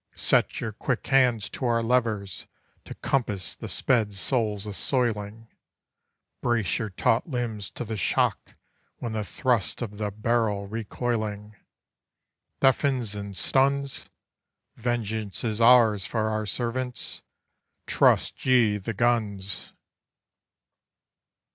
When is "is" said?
15.43-15.61